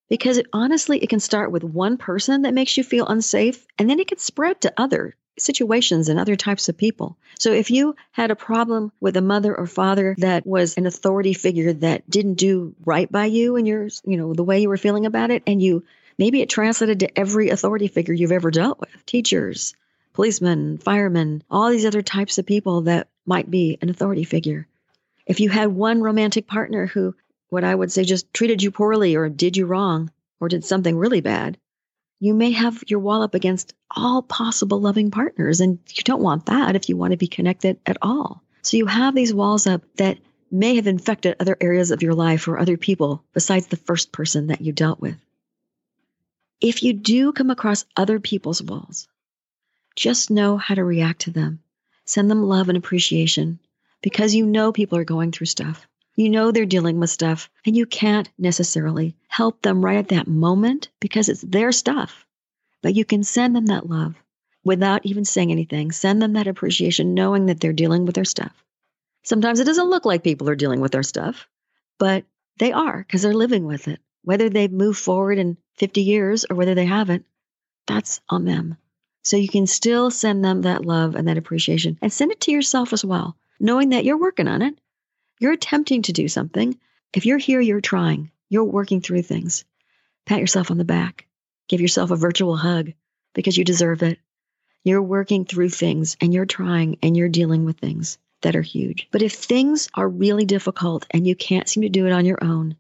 [0.10, 3.90] Because it, honestly, it can start with one person that makes you feel unsafe, and
[3.90, 7.18] then it can spread to other situations and other types of people.
[7.40, 11.34] So if you had a problem with a mother or father that was an authority
[11.34, 14.78] figure that didn't do right by you and your, you know, the way you were
[14.78, 15.84] feeling about it, and you
[16.20, 19.74] maybe it translated to every authority figure you've ever dealt with, teachers,
[20.14, 24.68] policemen, firemen, all these other types of people that might be an authority figure.
[25.26, 27.16] If you had one romantic partner who,
[27.50, 30.98] what I would say, just treated you poorly or did you wrong or did something
[30.98, 31.58] really bad,
[32.20, 35.60] you may have your wall up against all possible loving partners.
[35.60, 38.42] And you don't want that if you want to be connected at all.
[38.62, 42.48] So you have these walls up that may have infected other areas of your life
[42.48, 45.18] or other people besides the first person that you dealt with.
[46.62, 49.08] If you do come across other people's walls,
[49.96, 51.60] just know how to react to them.
[52.06, 53.60] Send them love and appreciation
[54.02, 55.88] because you know people are going through stuff.
[56.16, 60.28] You know they're dealing with stuff, and you can't necessarily help them right at that
[60.28, 62.26] moment because it's their stuff.
[62.82, 64.16] But you can send them that love
[64.64, 65.92] without even saying anything.
[65.92, 68.54] Send them that appreciation, knowing that they're dealing with their stuff.
[69.24, 71.48] Sometimes it doesn't look like people are dealing with their stuff,
[71.98, 72.26] but
[72.60, 74.00] they are because they're living with it.
[74.24, 77.26] Whether they've moved forward in 50 years or whether they haven't,
[77.88, 78.78] that's on them.
[79.24, 82.52] So you can still send them that love and that appreciation and send it to
[82.52, 84.78] yourself as well, knowing that you're working on it.
[85.40, 86.78] You're attempting to do something.
[87.14, 89.64] If you're here, you're trying, you're working through things.
[90.26, 91.26] Pat yourself on the back,
[91.68, 92.92] give yourself a virtual hug
[93.34, 94.20] because you deserve it.
[94.84, 99.08] You're working through things and you're trying and you're dealing with things that are huge.
[99.12, 102.44] But if things are really difficult and you can't seem to do it on your
[102.44, 102.76] own,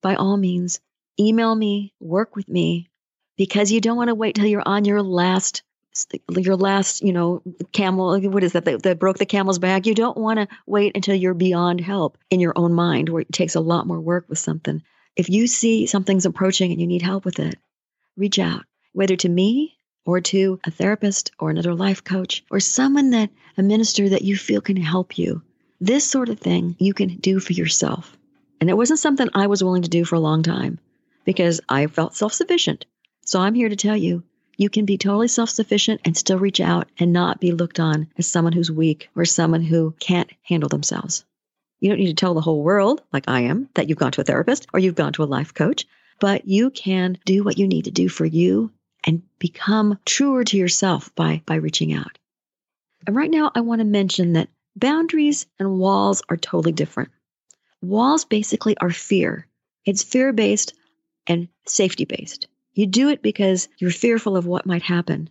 [0.00, 0.80] by all means,
[1.18, 2.88] email me, work with me,
[3.36, 5.62] because you don't want to wait till you're on your last
[6.28, 9.86] your last, you know, camel, what is that, that, that broke the camel's back?
[9.86, 13.32] You don't want to wait until you're beyond help in your own mind, where it
[13.32, 14.82] takes a lot more work with something.
[15.16, 17.56] If you see something's approaching and you need help with it,
[18.16, 23.10] reach out, whether to me or to a therapist or another life coach or someone
[23.10, 25.42] that, a minister that you feel can help you.
[25.80, 28.16] This sort of thing you can do for yourself.
[28.60, 30.78] And it wasn't something I was willing to do for a long time
[31.24, 32.86] because I felt self sufficient.
[33.24, 34.22] So I'm here to tell you
[34.58, 38.08] you can be totally self sufficient and still reach out and not be looked on
[38.18, 41.24] as someone who's weak or someone who can't handle themselves.
[41.80, 44.20] You don't need to tell the whole world, like I am, that you've gone to
[44.20, 45.86] a therapist or you've gone to a life coach,
[46.18, 48.72] but you can do what you need to do for you
[49.04, 52.18] and become truer to yourself by, by reaching out.
[53.06, 57.10] And right now, I want to mention that boundaries and walls are totally different.
[57.80, 59.46] Walls basically are fear,
[59.84, 60.74] it's fear based
[61.28, 62.48] and safety based.
[62.78, 65.30] You do it because you're fearful of what might happen.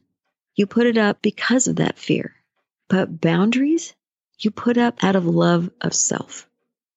[0.58, 2.36] You put it up because of that fear.
[2.90, 3.96] But boundaries,
[4.38, 6.46] you put up out of love of self.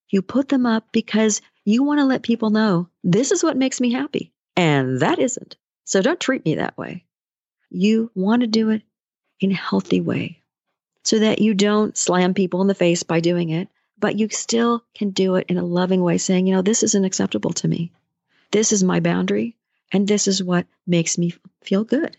[0.09, 3.81] You put them up because you want to let people know this is what makes
[3.81, 5.57] me happy, and that isn't.
[5.85, 7.05] So don't treat me that way.
[7.71, 8.83] You want to do it
[9.39, 10.43] in a healthy way
[11.05, 13.69] so that you don't slam people in the face by doing it,
[14.01, 17.05] but you still can do it in a loving way, saying, you know, this isn't
[17.05, 17.93] acceptable to me.
[18.51, 19.57] This is my boundary.
[19.93, 22.17] And this is what makes me feel good.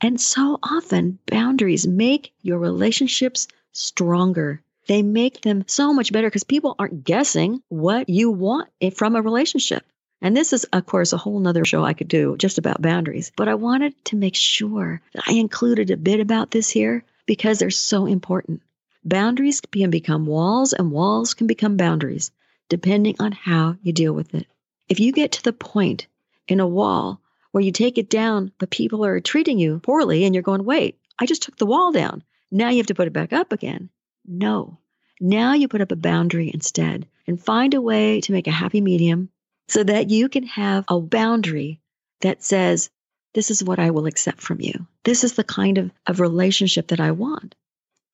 [0.00, 4.62] And so often, boundaries make your relationships stronger.
[4.88, 9.22] They make them so much better because people aren't guessing what you want from a
[9.22, 9.84] relationship.
[10.22, 13.32] And this is, of course, a whole nother show I could do just about boundaries.
[13.36, 17.58] But I wanted to make sure that I included a bit about this here because
[17.58, 18.62] they're so important.
[19.04, 22.30] Boundaries can become walls, and walls can become boundaries,
[22.68, 24.46] depending on how you deal with it.
[24.88, 26.06] If you get to the point
[26.48, 27.20] in a wall
[27.52, 30.98] where you take it down, but people are treating you poorly and you're going, wait,
[31.18, 32.22] I just took the wall down.
[32.50, 33.90] Now you have to put it back up again.
[34.26, 34.78] No.
[35.20, 38.80] Now you put up a boundary instead and find a way to make a happy
[38.80, 39.30] medium
[39.68, 41.80] so that you can have a boundary
[42.20, 42.90] that says,
[43.34, 44.86] this is what I will accept from you.
[45.04, 47.54] This is the kind of, of relationship that I want.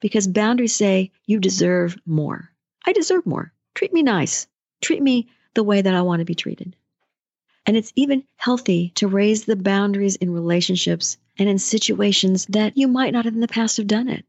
[0.00, 2.50] Because boundaries say, you deserve more.
[2.84, 3.52] I deserve more.
[3.74, 4.46] Treat me nice.
[4.80, 6.74] Treat me the way that I want to be treated.
[7.64, 12.88] And it's even healthy to raise the boundaries in relationships and in situations that you
[12.88, 14.24] might not have in the past have done it.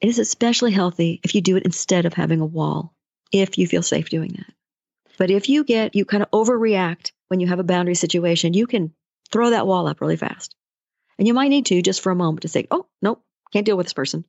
[0.00, 2.94] It is especially healthy if you do it instead of having a wall,
[3.32, 4.54] if you feel safe doing that.
[5.18, 8.66] But if you get, you kind of overreact when you have a boundary situation, you
[8.66, 8.92] can
[9.32, 10.54] throw that wall up really fast.
[11.18, 13.76] And you might need to just for a moment to say, oh, nope, can't deal
[13.76, 14.24] with this person.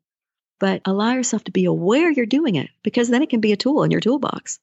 [0.60, 3.58] But allow yourself to be aware you're doing it because then it can be a
[3.58, 4.60] tool in your toolbox.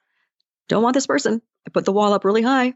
[0.68, 1.40] Don't want this person.
[1.66, 2.74] I put the wall up really high.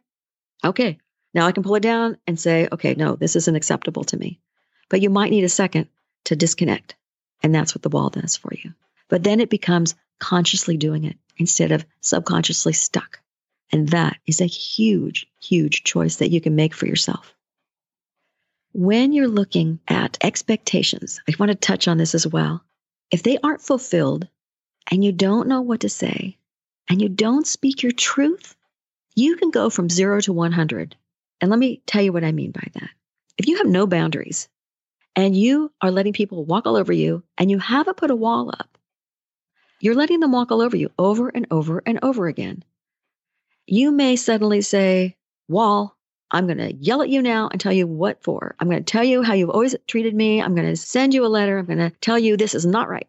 [0.64, 0.98] Okay,
[1.34, 4.40] now I can pull it down and say, okay, no, this isn't acceptable to me.
[4.88, 5.88] But you might need a second
[6.24, 6.96] to disconnect
[7.42, 8.74] And that's what the wall does for you.
[9.08, 13.20] But then it becomes consciously doing it instead of subconsciously stuck.
[13.72, 17.34] And that is a huge, huge choice that you can make for yourself.
[18.72, 22.62] When you're looking at expectations, I want to touch on this as well.
[23.11, 24.28] If they aren't fulfilled
[24.90, 26.36] and you don't know what to say
[26.88, 28.54] and you don't speak your truth,
[29.14, 30.96] you can go from zero to 100.
[31.40, 32.90] And let me tell you what I mean by that.
[33.38, 34.48] If you have no boundaries
[35.16, 38.50] and you are letting people walk all over you and you haven't put a wall
[38.50, 38.78] up,
[39.80, 42.62] you're letting them walk all over you over and over and over again.
[43.66, 45.16] You may suddenly say,
[45.48, 45.96] Wall,
[46.30, 48.54] I'm going to yell at you now and tell you what for.
[48.61, 50.40] I'm going to tell you how you've always treated me.
[50.40, 51.58] I'm going to send you a letter.
[51.58, 53.08] I'm going to tell you this is not right.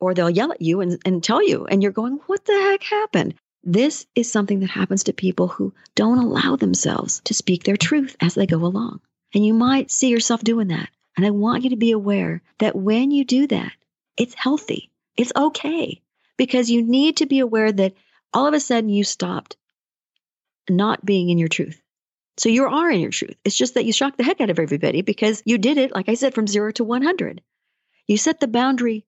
[0.00, 2.82] Or they'll yell at you and, and tell you, and you're going, What the heck
[2.82, 3.34] happened?
[3.66, 8.14] This is something that happens to people who don't allow themselves to speak their truth
[8.20, 9.00] as they go along.
[9.34, 10.90] And you might see yourself doing that.
[11.16, 13.72] And I want you to be aware that when you do that,
[14.16, 14.90] it's healthy.
[15.16, 16.02] It's okay
[16.36, 17.94] because you need to be aware that
[18.34, 19.56] all of a sudden you stopped
[20.68, 21.80] not being in your truth.
[22.36, 23.36] So you are in your truth.
[23.44, 26.08] It's just that you shocked the heck out of everybody because you did it, like
[26.08, 27.40] I said, from zero to 100.
[28.06, 29.06] You set the boundary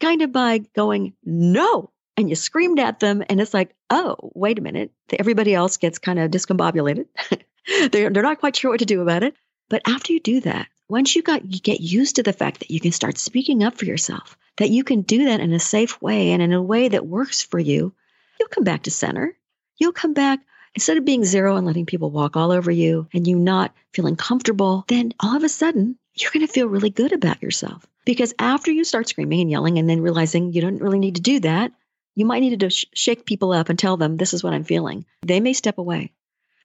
[0.00, 3.22] kind of by going, no, and you screamed at them.
[3.28, 4.90] And it's like, oh, wait a minute.
[5.16, 7.06] Everybody else gets kind of discombobulated.
[7.92, 9.36] they're, they're not quite sure what to do about it.
[9.68, 12.72] But after you do that, once you got you get used to the fact that
[12.72, 16.02] you can start speaking up for yourself, that you can do that in a safe
[16.02, 17.94] way and in a way that works for you,
[18.40, 19.36] you'll come back to center.
[19.76, 20.40] You'll come back
[20.74, 24.16] instead of being zero and letting people walk all over you and you not feeling
[24.16, 27.86] comfortable, then all of a sudden you're going to feel really good about yourself.
[28.04, 31.20] Because after you start screaming and yelling and then realizing you don't really need to
[31.20, 31.72] do that,
[32.18, 34.64] you might need to sh- shake people up and tell them, this is what I'm
[34.64, 35.06] feeling.
[35.22, 36.12] They may step away,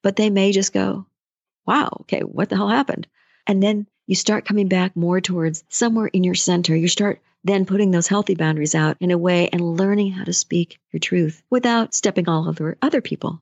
[0.02, 1.06] but they may just go,
[1.66, 3.08] wow, okay, what the hell happened?
[3.46, 6.76] And then you start coming back more towards somewhere in your center.
[6.76, 10.34] You start then putting those healthy boundaries out in a way and learning how to
[10.34, 13.42] speak your truth without stepping all over other people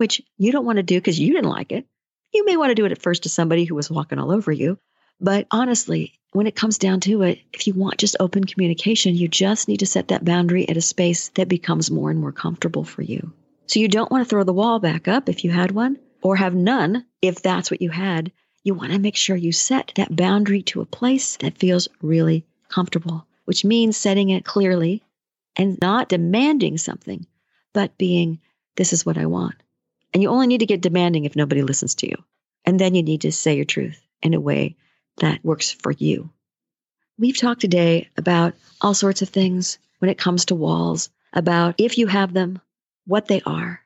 [0.00, 1.86] which you don't want to do because you didn't like it.
[2.32, 4.50] You may want to do it at first to somebody who was walking all over
[4.50, 4.78] you.
[5.20, 9.28] But honestly, when it comes down to it, if you want just open communication, you
[9.28, 12.84] just need to set that boundary at a space that becomes more and more comfortable
[12.84, 13.32] for you.
[13.66, 16.36] So you don't want to throw the wall back up if you had one, or
[16.36, 18.32] have none if that's what you had.
[18.62, 22.44] You want to make sure you set that boundary to a place that feels really
[22.68, 25.02] comfortable, which means setting it clearly
[25.56, 27.26] and not demanding something,
[27.72, 28.40] but being,
[28.76, 29.56] this is what I want.
[30.14, 32.16] And you only need to get demanding if nobody listens to you.
[32.64, 34.76] And then you need to say your truth in a way
[35.20, 36.30] that works for you.
[37.18, 41.96] We've talked today about all sorts of things when it comes to walls, about if
[41.98, 42.60] you have them,
[43.06, 43.80] what they are.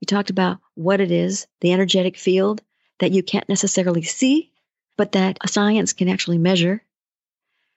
[0.00, 2.62] We talked about what it is, the energetic field
[2.98, 4.52] that you can't necessarily see,
[4.96, 6.82] but that science can actually measure.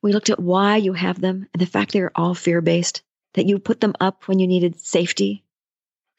[0.01, 3.01] We looked at why you have them and the fact they're all fear based,
[3.33, 5.43] that you put them up when you needed safety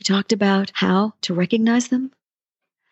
[0.01, 2.11] we talked about how to recognize them.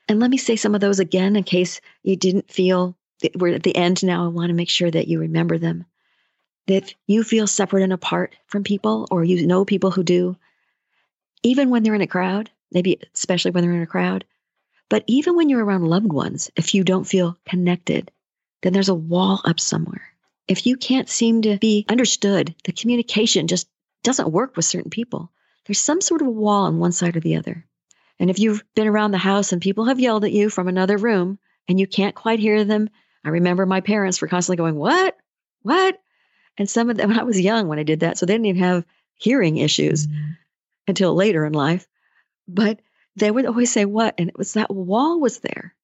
[0.08, 2.97] And let me say some of those again in case you didn't feel
[3.34, 4.24] we're at the end now.
[4.24, 5.84] I want to make sure that you remember them.
[6.66, 10.36] If you feel separate and apart from people, or you know people who do,
[11.42, 14.24] even when they're in a crowd, maybe especially when they're in a crowd.
[14.88, 18.10] But even when you're around loved ones, if you don't feel connected,
[18.62, 20.08] then there's a wall up somewhere.
[20.46, 23.68] If you can't seem to be understood, the communication just
[24.02, 25.30] doesn't work with certain people
[25.68, 27.66] there's some sort of a wall on one side or the other.
[28.18, 30.96] And if you've been around the house and people have yelled at you from another
[30.96, 31.38] room
[31.68, 32.88] and you can't quite hear them,
[33.28, 35.16] I remember my parents were constantly going, What?
[35.62, 36.00] What?
[36.56, 38.46] And some of them, when I was young when I did that, so they didn't
[38.46, 40.32] even have hearing issues mm-hmm.
[40.86, 41.86] until later in life.
[42.46, 42.80] But
[43.16, 44.14] they would always say, What?
[44.18, 45.74] And it was that wall was there.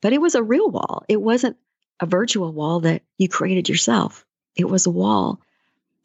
[0.00, 1.04] But it was a real wall.
[1.08, 1.56] It wasn't
[2.00, 4.24] a virtual wall that you created yourself.
[4.56, 5.40] It was a wall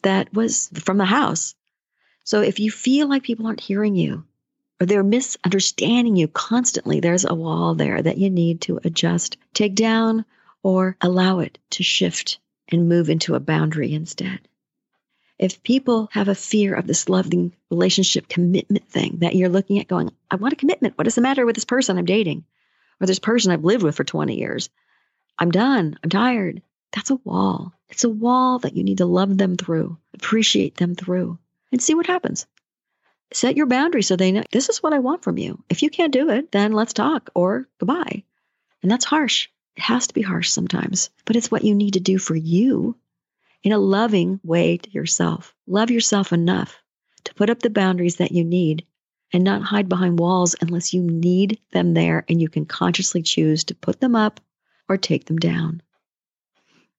[0.04, 1.56] that was from the house
[2.30, 4.24] so if you feel like people aren't hearing you
[4.80, 9.74] or they're misunderstanding you constantly, there's a wall there that you need to adjust, take
[9.74, 10.26] down,
[10.64, 14.40] or allow it to shift and move into a boundary instead.
[15.38, 19.88] If people have a fear of this loving relationship commitment thing that you're looking at
[19.88, 20.98] going, I want a commitment.
[20.98, 22.44] What is the matter with this person I'm dating?
[23.00, 24.70] Or this person I've lived with for 20 years?
[25.38, 25.98] I'm done.
[26.04, 26.62] I'm tired.
[26.92, 27.74] That's a wall.
[27.88, 31.40] It's a wall that you need to love them through, appreciate them through
[31.72, 32.46] and see what happens.
[33.32, 35.64] Set your boundaries so they know this is what I want from you.
[35.70, 38.24] If you can't do it, then let's talk or goodbye.
[38.82, 39.50] And that's harsh.
[39.76, 42.98] It has to be harsh sometimes, but it's what you need to do for you
[43.64, 45.56] in a loving way to yourself.
[45.68, 46.82] Love yourself enough
[47.26, 48.86] to put up the boundaries that you need
[49.32, 53.64] and not hide behind walls unless you need them there and you can consciously choose
[53.66, 54.40] to put them up
[54.88, 55.82] or take them down.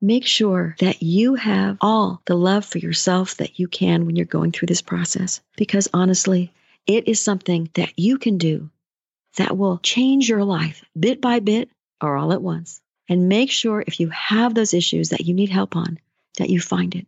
[0.01, 4.25] make sure that you have all the love for yourself that you can when you're
[4.25, 5.41] going through this process.
[5.57, 6.53] Because honestly,
[6.87, 8.71] it is something that you can do
[9.37, 11.71] that will change your life bit by bit
[12.01, 12.81] or all at once.
[13.09, 15.99] And make sure if you have those issues that you need help on,
[16.39, 17.07] that you find it.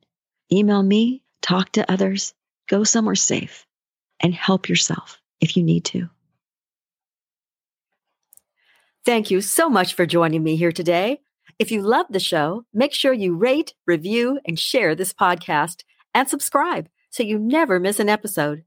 [0.53, 2.35] Email me, talk to others,
[2.69, 3.67] go somewhere safe,
[4.21, 6.09] and help yourself if you need to.
[9.05, 11.21] Thank you so much for joining me here today.
[11.59, 15.83] If you love the show, make sure you rate, review, and share this podcast
[16.15, 18.65] and subscribe so you never miss an episode.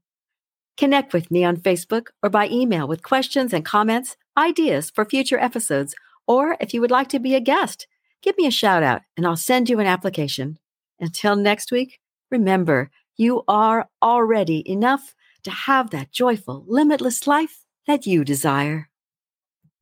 [0.76, 5.38] Connect with me on Facebook or by email with questions and comments, ideas for future
[5.38, 5.94] episodes,
[6.26, 7.86] or if you would like to be a guest,
[8.22, 10.58] give me a shout out and I'll send you an application.
[11.00, 12.00] Until next week,
[12.30, 15.14] remember, you are already enough
[15.44, 18.88] to have that joyful, limitless life that you desire.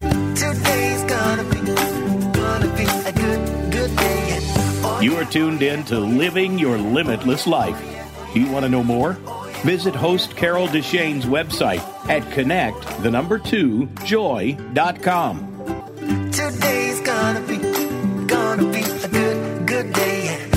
[0.00, 1.60] Today's gonna be,
[2.32, 4.38] gonna be a good, good day.
[4.38, 7.80] and You are tuned in to Living Your Limitless Life.
[8.34, 9.12] Do you want to know more?
[9.64, 11.80] Visit host Carol Deshane's website
[12.10, 15.53] at connect, the number two, joy.com
[16.74, 17.56] today's gonna be,
[18.26, 20.24] gonna be a good, good day.
[20.24, 20.53] Yeah.